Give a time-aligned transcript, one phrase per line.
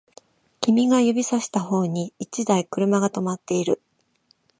[0.61, 3.79] 君が指差した方に一台車が止まっている